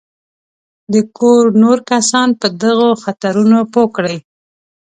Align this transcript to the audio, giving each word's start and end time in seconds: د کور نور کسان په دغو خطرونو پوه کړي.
د 0.93 0.95
کور 1.17 1.45
نور 1.63 1.77
کسان 1.91 2.27
په 2.39 2.47
دغو 2.63 2.89
خطرونو 3.03 3.59
پوه 3.73 3.89
کړي. 3.97 4.17